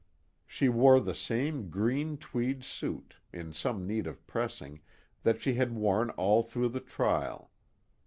[0.47, 4.81] She wore the same green tweed suit, in some need of pressing,
[5.21, 7.51] that she had worn all through the trial.